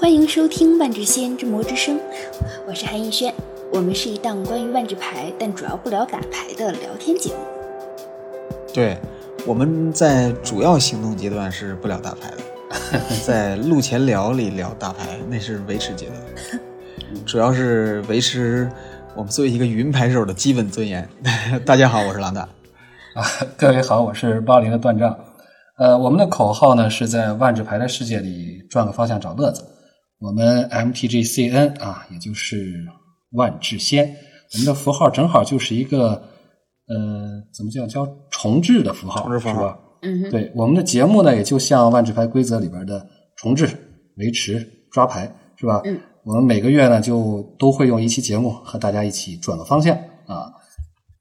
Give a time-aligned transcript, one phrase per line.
[0.00, 1.94] 欢迎收听《万智仙之魔之声》，
[2.66, 3.34] 我是韩逸轩。
[3.70, 7.40] 我们是一档关于万智牌，但主要不聊打牌的聊天节目。
[8.72, 8.96] 对，
[9.46, 16.60] 我们在主要行动阶段是不聊打牌的， 在录前聊里聊打牌，那是维持阶段，
[17.26, 18.70] 主要是维持
[19.14, 21.06] 我们作为一个云牌手的基本尊严。
[21.66, 22.40] 大家好，我是狼大。
[23.14, 23.22] 啊，
[23.54, 25.14] 各位好，我是八零的段账。
[25.76, 29.62] 呃，我们的口号呢是在万智牌的世界里转个方向找乐子。
[30.20, 32.86] 我们 MTGCN 啊，也就是
[33.32, 34.16] 万智仙，
[34.52, 36.22] 我们的符号正好就是一个
[36.86, 39.78] 呃，怎么讲叫重置的符号，重置符号是吧？
[40.02, 43.66] 嗯哼，对，我们的节目呢，也就像万智牌规则里边的重置、
[44.16, 44.60] 维持、
[44.92, 45.80] 抓牌，是吧？
[45.86, 49.96] 嗯，我们每个月呢，就都会用一期节目和大家一起转个方向
[50.26, 50.52] 啊，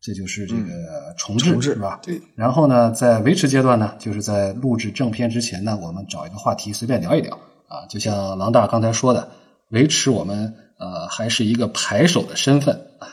[0.02, 2.02] 这就是这个重置，重置是吧？
[2.04, 2.22] 对。
[2.36, 7.38] 然后呢，在维持阶段呢，就是在录制正片之前呢，我们找一个话题随便聊一聊
[7.70, 9.30] 啊，就像狼大刚才说的，
[9.70, 13.08] 维持我们呃还是一个牌手的身份啊。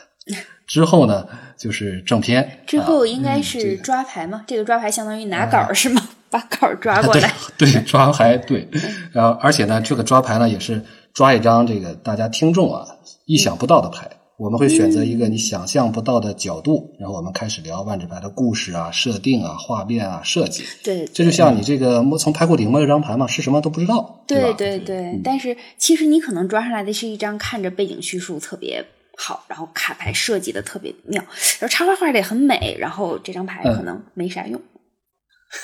[0.65, 1.25] 之后呢，
[1.57, 2.63] 就是正片。
[2.67, 4.43] 之后啊应该是抓牌吗？
[4.45, 6.01] 这个抓牌相当于拿稿儿是吗？
[6.29, 7.33] 把稿抓过来。
[7.57, 8.67] 对对，抓牌对，
[9.13, 12.85] 然后而且呢，这个抓牌呢也是抓一张这个大家听众啊
[13.25, 14.09] 意想不到的牌。
[14.37, 20.63] 我们会选择一个你想象不到的角度，然后我们开始聊万智牌的故事啊、设定啊、画面啊、设计。
[20.83, 24.55] 对，这就像你这个摸从牌库里摸一张牌嘛，是什么都不知道，对吧？
[24.55, 28.85] 对对，但是其实你可能抓上来的是一张看着背景叙述特别
[29.17, 31.19] 好，然后卡牌设计的特别妙，
[31.59, 34.61] 然后插画画的也很美，然后这张牌可能没啥用。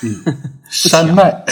[0.01, 0.33] 嗯
[0.71, 1.43] 山脉，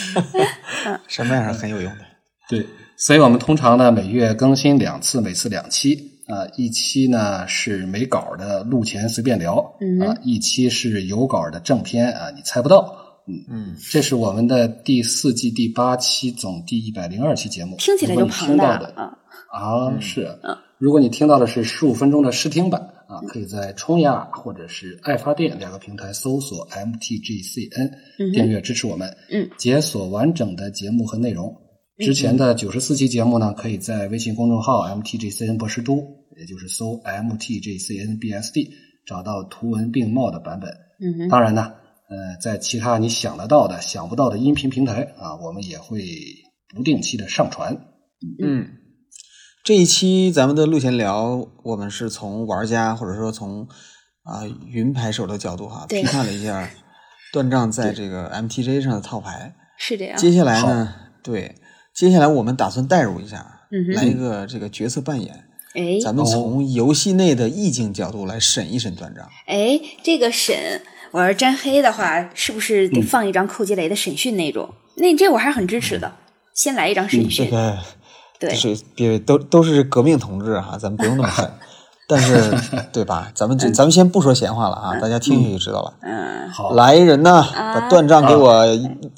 [1.06, 2.04] 山脉上很有用的。
[2.48, 5.94] 对，所以我们通常呢每月更新两次，每次两期
[6.26, 12.96] 啊、一期呢是没稿的录前随便聊，嗯啊，一期是有稿的正片啊，你猜不到。
[13.28, 17.76] 嗯嗯，这是我们的第四季第八期，总第一百零二期节目。
[17.76, 19.18] 听起来就庞大听到的了啊！
[19.52, 20.56] 啊，是嗯。
[20.78, 31.54] 如果你听到的是十五分钟的试听版啊，可以在冲呀或者是爱发电两个平台搜索 MTGCN，嗯订阅支持我们，嗯，解锁完整的节目和内容。
[31.98, 35.96] 之前的九十四期节目呢，可以在微信公众号 MTGCN 博士都，
[36.36, 38.70] 也就是搜 MTGCN BSD，
[39.06, 40.70] 找到图文并茂的版本。
[41.00, 41.72] 嗯，当然呢，
[42.08, 46.02] 呃，在其他你想得到的、想不到的音频平台啊，我们也会
[46.74, 47.74] 不定期的上传。
[48.42, 48.68] 嗯，
[49.64, 53.68] 这一期咱们的路线聊，我们是从玩家或者说从
[54.24, 56.70] 啊、云牌手的角度哈，批判了一下
[57.32, 59.54] 断账在这个 MTG 上的套牌。
[59.76, 60.16] 是这样。
[60.16, 61.52] 接下来呢，对，
[62.02, 69.24] 接下来我们打算代入一下，嗯来一个这个角色扮演，哎咱们从游戏内的意境角度来审一审断账。
[69.46, 74.68] 哎，这个审，我要是沾黑的话，是不是嗯得放一张寇吉雷的审讯那种？
[74.96, 76.10] 那这我还是很支持的。
[76.52, 77.78] 先来一张审这讯，个
[78.40, 81.48] 对这是别都都是革命同志哈，咱们不用那么狠。
[82.08, 82.52] 但是，
[82.92, 83.30] 对吧？
[83.32, 85.94] 咱们这咱们先不说闲话了啊，大家听听就知道了。
[86.02, 88.50] 嗯，好，来人呐，把断账给我，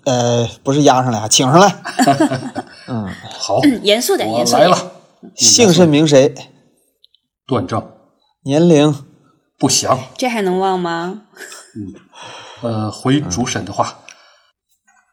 [0.04, 1.74] 呃，不是押上来啊，请上来。
[2.86, 3.08] 嗯，
[3.38, 4.68] 好，严肃点，我严肃点。
[4.68, 4.92] 来了。
[5.36, 6.34] 姓甚名谁？
[7.46, 7.82] 段正
[8.42, 8.94] 年龄？
[9.58, 9.98] 不详。
[10.18, 11.22] 这还能忘吗？
[11.76, 11.94] 嗯
[12.62, 13.98] 呃，回主审的话，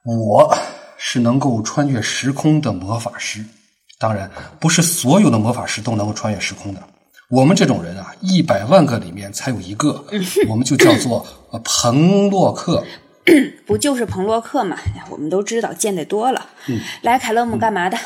[0.06, 0.54] 我
[0.98, 3.46] 是能够穿越时空的魔法师。
[4.00, 4.30] 当然，
[4.60, 6.82] 不是所有的魔法师都能够穿越时空的。
[7.30, 10.04] 我们这种人啊，一百万个里面才有一个，
[10.50, 12.84] 我们就叫做呃彭洛克。
[13.68, 14.78] 不就是彭洛克嘛？
[15.10, 16.50] 我们都知道，见得多了。
[17.02, 17.98] 来，凯勒姆干嘛的？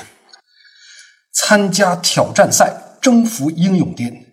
[1.33, 4.25] 参加挑战赛，征服英勇殿。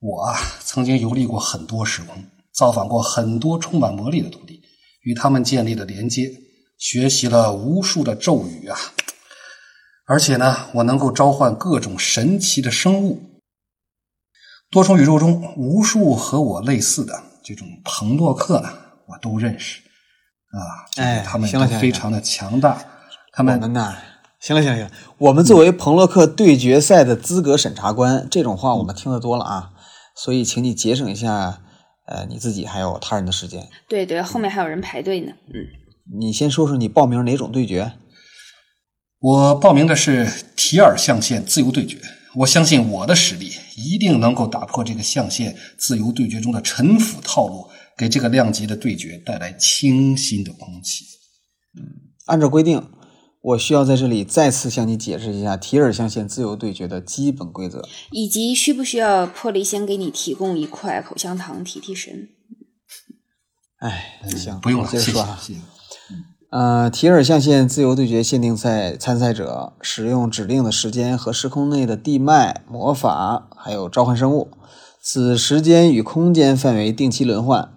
[0.00, 4.60] 我啊，曾经游历过很多时空，造访过很多充满魔力的土地，
[5.02, 6.30] 与他们建立了连接，
[6.78, 8.76] 学习了无数的咒语啊。
[10.06, 13.22] 而且呢，我能够召唤各种神奇的生物。
[14.70, 18.72] 多重宇宙中，无数和我类似的这种彭洛克呢，
[19.06, 19.81] 我都认识
[20.52, 20.86] 啊。
[20.92, 21.48] 这个哎他们
[21.80, 22.84] 非常的强大，
[23.32, 23.96] 他们我们呐，
[24.40, 29.70] 行了行了行了，我们作为彭洛克对决赛的资格审查官，这种话我们听得多了啊，
[30.16, 31.60] 所以请你节省一下，
[32.06, 33.68] 呃，你自己还有他人的时间。
[33.88, 35.32] 对对，后面还有人排队呢。
[35.48, 37.92] 嗯，你先说说你报名哪种对决？
[39.20, 41.96] 我报名的是提尔象限自由对决，
[42.38, 51.04] 我相信我的实力一定能够打破这个象限自由对决中的陈腐套路，给这个量级的对决带来清新的空气。
[52.26, 52.88] 按照规定，
[53.42, 57.86] 我需要在这里再次向你解释一下提尔象限自由对决的基本规则。
[58.10, 62.28] 以及需不需要破例先给你提供一块口香糖提提神？
[63.78, 65.38] 哎，行，不用了，谢谢接着说啊。
[65.42, 65.60] 谢谢。
[66.50, 74.50] 呃，提尔象限自由对决限定赛参赛者使用指定的时间和时空内的地脉魔法，还有召唤生物，
[75.00, 77.72] 此时间与空间范围定期轮换。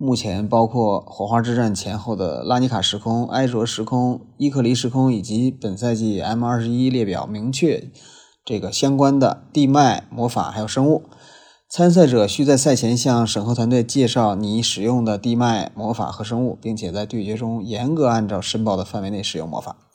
[0.00, 7.90] 目前包括火花之战前后的拉尼卡时空、埃卓时空、伊克里时空，以及本赛季 M 二十一列表明确
[8.44, 11.02] 这个相关的地脉魔法还有生物。
[11.68, 19.87] 参赛者需在赛前向审核团队介绍你使用的地脉魔法和生物，并且在对决中严格按照申报的范围内使用魔法。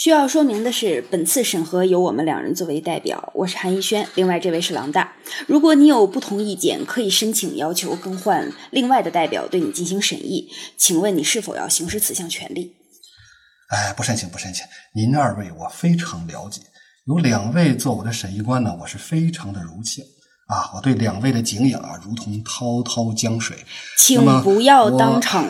[0.00, 5.12] 需要说明的是，本次审核由我们两人作为代表，我是韩一轩，另外这位是郎大。
[5.46, 10.48] 如果你有不同意见，可以申请要求更换另外的代表对你进行审议。
[10.78, 12.76] 请问你是否要行使此项权利？
[13.68, 14.64] 哎，不申请，不申请。
[14.94, 16.62] 您二位我非常了解，
[17.04, 20.02] 有两位做我的审议官呢，我是非常的荣幸。
[20.46, 23.54] 啊，我对两位的敬仰啊，如同滔滔江水。
[23.98, 25.46] 请不要当场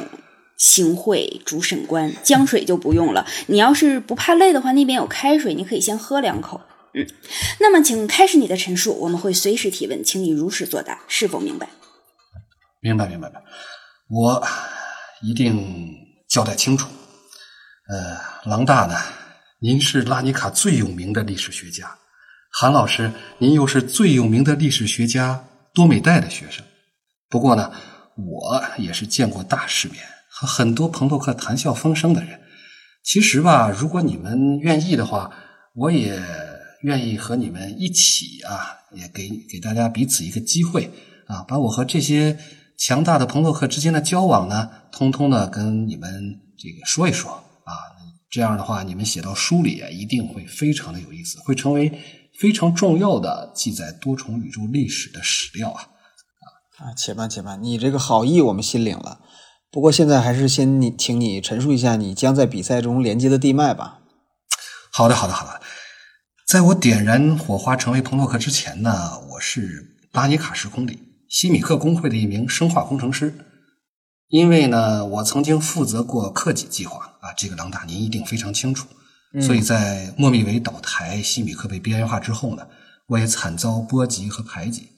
[0.60, 3.26] 行贿主审官，江水就不用了。
[3.46, 6.60] 你要是不怕累的话，那边有开水，你可以先喝两口。
[6.92, 7.06] 嗯，
[7.60, 11.70] 那么请开始你的陈述，我们会随时提问，请你如实作答，是否明白？
[12.82, 13.42] 明白，明白，明白。
[14.10, 14.46] 我
[15.22, 15.96] 一定
[16.28, 16.86] 交代清楚。
[17.88, 18.94] 呃，郎大呢，
[19.60, 21.96] 您是拉尼卡最有名的历史学家。
[22.52, 25.42] 韩老师，您又是最有名的历史学家
[25.72, 26.62] 多美代的学生。
[27.30, 27.72] 不过呢，
[28.16, 32.40] 我也是见过大世面，和很多朋洛克谈笑风生的人。
[33.02, 35.30] 其实吧，如果你们愿意的话，
[35.74, 36.22] 我也
[36.82, 40.90] 愿意和你们一起啊，也给给大家彼此一个机会
[41.26, 42.38] 啊，把我和这些
[42.78, 47.32] 强大的朋洛克之间的交往呢，通通的跟你们这个说一说
[47.64, 47.74] 啊。
[48.30, 51.92] 这样的话，你们写到书里啊，一定会非常的有意思，会成为。
[52.38, 55.82] 非常重要的记载多重宇宙历史的史料啊！
[56.78, 59.20] 啊，且慢且慢，你这个好意我们心领了。
[59.72, 64.00] 不过现在还是先你，请你陈述一下你将在比赛中连接的地脉吧。
[64.90, 65.60] 好的，好的，好的。
[66.46, 73.32] 在我点燃火花成为彭洛克之前呢，我是拉尼卡时空里西米克工会的一名生化工程师。
[74.26, 78.88] 因为呢，我曾经负责过克己计划啊，这个狼大您一定非常清楚。
[79.40, 82.66] 所以在莫密维倒台、西米克被边缘化之后呢，
[83.06, 84.88] 我也惨遭波及和排挤，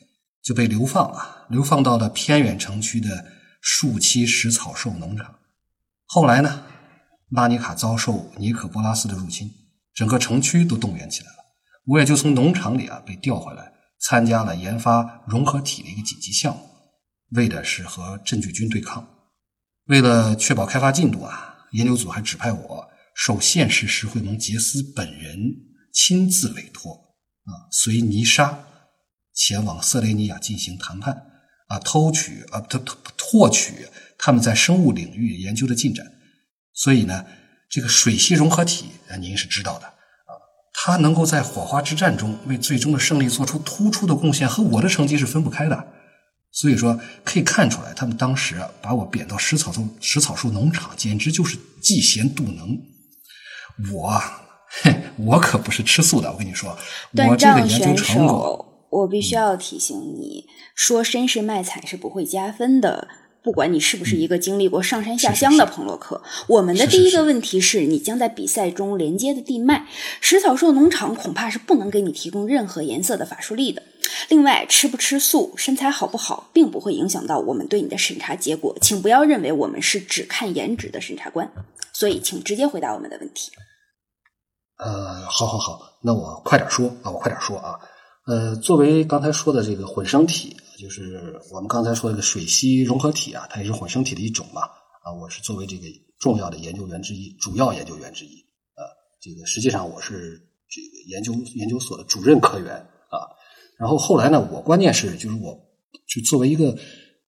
[0.42, 3.26] 就被流放了，流放到了偏远城区的
[3.62, 5.38] 树栖食草兽农场。
[6.04, 6.66] 后来呢，
[7.30, 9.50] 拉尼卡遭受尼可波拉斯的入侵，
[9.94, 11.36] 整个城区都动员起来了，
[11.86, 16.68] 我也就从农场里啊被调回来，参加了研发融合体的一个紧急项目，
[17.30, 19.08] 为的是和镇据军对抗。
[19.86, 22.92] 为了确保开发进度啊，研究组还指派我。
[23.14, 25.38] 受现实石会盟杰斯本人
[25.92, 26.94] 亲自委托，
[27.44, 28.64] 啊，随尼沙
[29.34, 31.22] 前往瑟雷尼亚进行谈判，
[31.68, 32.78] 啊，偷取啊，他
[33.32, 33.86] 获取
[34.18, 36.04] 他们在生物领域研究的进展。
[36.74, 37.24] 所以呢，
[37.70, 40.36] 这个水系融合体，您是知道的，啊，
[40.74, 45.86] 它能够在火花之战中为最终的胜利做出突出的贡献，和我的成绩是分不开的。
[46.50, 52.78] 所以说，可以看出来，他们当时把我贬到食草树食草树农场，简直就是嫉贤妒能。
[53.94, 54.22] 我，
[55.16, 56.30] 我可不是吃素的。
[56.30, 56.76] 我跟你说，
[57.26, 60.44] 我这个研究成果，我必须要提醒你
[60.74, 63.08] 说，绅士卖惨是不会加分的。
[63.42, 69.88] 不管你是不是一个经历过上山下乡的彭洛克，我们的第一个问题是你将在比赛中连接的地脉
[70.20, 73.82] 食草兽农场恐怕是不能给你提供任何颜色的法术力的。
[74.28, 78.76] 另外，吃不吃素、身材好不好，并不会影响到我们对你的审查结果。
[78.80, 81.50] 请不要认为我们是只看颜值的审查官。
[81.92, 83.50] 所以，请直接回答我们的问题。
[84.78, 87.74] 呃，好，好，好，那我快点说啊，我快点说啊。
[88.26, 94.62] 呃，作为刚才说的这个混生体，就是我们刚才说这个水稀融合体啊，它也是混生体的一种嘛。
[94.62, 95.86] 啊，我是作为这个
[96.18, 98.30] 重要的研究员之一，主要研究员之一。
[98.74, 98.82] 啊，
[99.20, 103.30] 这个实际上我是这个研究研究所的主任科员啊。
[103.78, 105.56] 然后后来呢，我关键是就是我
[106.08, 106.76] 就作为一个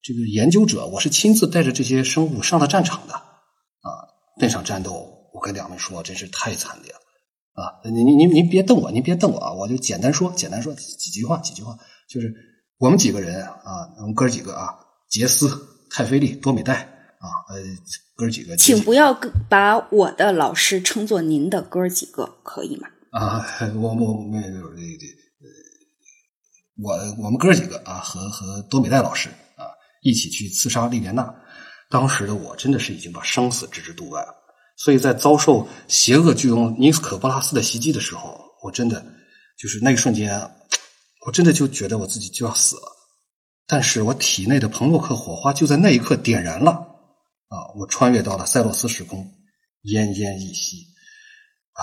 [0.02, 3.88] 这个研究者，我是亲自带着这些生物上了战场的啊。
[4.36, 6.98] 那场战斗，我跟两位说，真是太惨烈了。
[7.52, 9.52] 啊，您您您您别瞪我，您别瞪我啊！
[9.52, 12.34] 我就简单说，简单说几句话，几句话，就是
[12.78, 14.74] 我们几个人啊，我们哥几个啊，
[15.08, 15.48] 杰斯、
[15.90, 16.74] 泰菲利、多美代
[17.20, 17.56] 啊，呃，
[18.16, 19.14] 哥几个，请不要
[19.48, 22.88] 把我的老师称作您的哥几个，可以吗？
[23.12, 24.54] 啊，我我没有
[26.82, 29.70] 我我们哥几个啊，和和多美代老师啊，
[30.02, 31.32] 一起去刺杀莉莲娜，
[31.88, 34.34] 当时的我真的是已经把生死置之度外了。
[34.76, 39.06] 所以在遭受邪恶巨龙尼斯可波拉斯的袭击的时候，我真的
[39.56, 40.50] 就是那一瞬间，
[41.26, 42.82] 我真的就觉得我自己就要死了。
[43.66, 46.72] 但是我体内的彭洛克火花就在那一刻点燃了
[47.48, 47.72] 啊！
[47.76, 49.24] 我穿越到了塞洛斯时空，
[49.84, 50.76] 奄奄一息
[51.72, 51.80] 啊！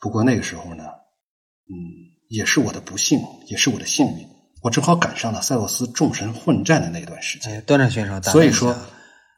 [0.00, 1.72] 不过那个时候呢，嗯，
[2.28, 4.28] 也是我的不幸，也是我的幸运，
[4.60, 7.52] 我正好赶上了塞洛斯众神混战的那段时间。
[7.52, 8.76] 哎，段战选手，所以说，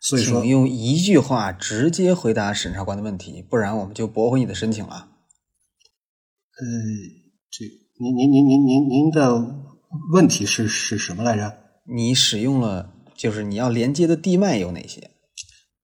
[0.00, 5.10] 所以说，请用一句话直接回答审查官的问题，不然我们就驳回你的申请了。
[6.58, 6.64] 呃，
[7.50, 7.66] 这
[7.98, 9.42] 您您您您您您的
[10.12, 11.56] 问题是是什么来着？
[11.84, 15.00] 你使用了，就是你要连接的地脉有哪些？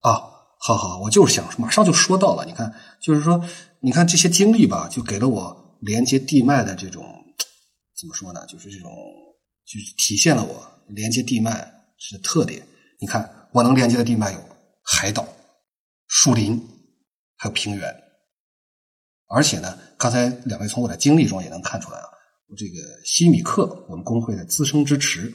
[0.00, 0.20] 啊，
[0.58, 2.44] 好好，我就是想马上就说到了。
[2.44, 3.42] 你看，就是说，
[3.80, 7.02] 你看这些经历吧，就给了我连接地脉的这种
[7.98, 8.44] 怎么说呢？
[8.46, 8.90] 就是这种，
[9.64, 11.66] 就是体现了我连接地脉
[11.96, 12.62] 是特点。
[13.00, 14.38] 你看，我能连接的地脉有
[14.82, 15.26] 海岛、
[16.08, 16.60] 树林，
[17.38, 18.01] 还有平原。
[19.34, 22.04] 而且呢，刚才两位从我的经历中也能看出来啊，
[22.54, 25.32] 这个西米克，我们工会的资深支持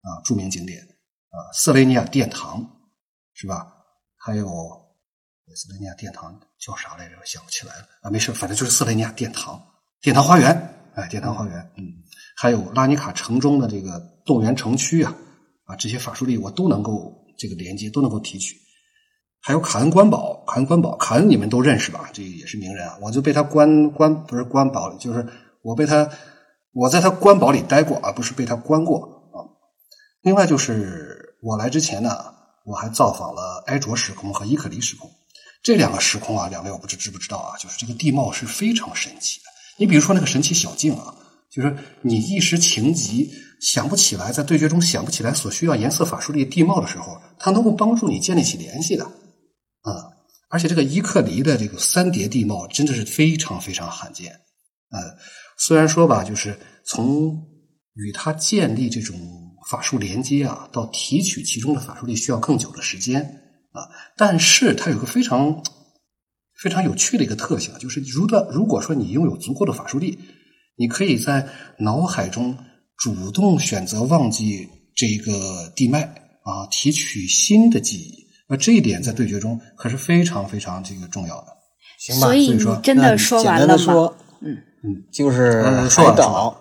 [0.00, 2.64] 啊，著名景点啊，瑟雷尼亚殿堂
[3.34, 3.66] 是吧？
[4.16, 4.46] 还有
[5.56, 7.16] 斯雷尼亚殿堂叫啥来着？
[7.24, 9.60] 想不起来了啊，没事，反正就是色雷尼亚殿堂、
[10.00, 11.82] 殿堂花园，哎，殿堂花园，嗯，
[12.36, 15.12] 还有拉尼卡城中的这个动员城区啊，
[15.64, 18.56] 啊，这些法术力我都能够这个连接，都能够提取。
[19.42, 22.08] 还有卡恩关堡，卡恩关堡，卡恩你们都认识吧？
[22.12, 25.26] 这也是名人啊，我就被他关关不是关堡，就是
[25.62, 26.08] 我被他
[26.72, 29.00] 我在他关堡里待过而，不是被他关过
[29.34, 29.44] 啊。
[30.22, 32.10] 另外就是我来之前呢。
[32.64, 35.10] 我还造访了埃卓时空和伊克里时空，
[35.64, 37.58] 这两个时空啊，两位我不知知不知道啊？
[37.58, 39.46] 就是这个地貌是非常神奇的。
[39.78, 41.12] 你比如说那个神奇小径啊，
[41.50, 43.28] 就是你一时情急
[43.60, 49.04] 想不起来，在对决中想不起来所需要颜色法术力地貌的时候，它能够帮助你建立起联系的。
[50.52, 54.30] 而且这个伊克里的这个三叠地貌真的是非常非常罕见。
[54.90, 55.16] 呃，
[55.58, 57.34] 虽然说吧，就是从
[57.94, 59.18] 与它建立这种。
[59.70, 63.22] 法术连接啊，到提取其中的法术力需要更久的时间
[63.70, 65.62] 啊，但是它有个非常
[66.60, 70.18] 非常有趣的一个特性，就是如果如果说你拥有足够的法术力，
[70.74, 72.58] 你可以在脑海中
[72.96, 76.02] 主动选择忘记这个地脉
[76.42, 78.21] 啊，提取新的记忆，
[78.52, 81.46] 那这一点在对决中可是非常非常这个重要的。
[81.98, 84.14] 行吧，所以说真的说完了吗？
[84.40, 86.58] 嗯嗯，就是海岛。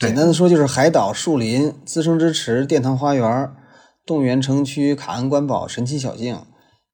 [0.00, 3.52] 简单的说，就是海岛、树林、滋生之池、殿堂花园、
[4.04, 6.42] 动员城区、卡恩关堡、神奇小径、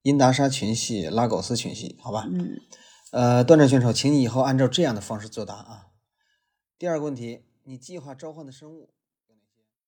[0.02, 2.26] 因达莎群系、拉狗斯群系，好吧？
[2.30, 2.58] 嗯。
[3.12, 5.86] 呃，断战选手，请你以后按照这样的方式作答啊。
[6.78, 8.90] 第二个问题，你计划召唤的生物。